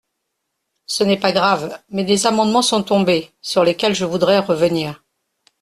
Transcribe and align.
Ce 0.87 1.03
n’est 1.03 1.19
pas 1.19 1.31
grave, 1.31 1.77
mais 1.89 2.03
des 2.03 2.25
amendements 2.25 2.63
sont 2.63 2.81
tombés, 2.81 3.29
sur 3.43 3.63
lesquels 3.63 3.93
je 3.93 4.03
voudrais 4.05 4.39
revenir. 4.39 5.03